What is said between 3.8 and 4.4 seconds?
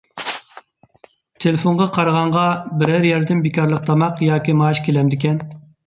تاماق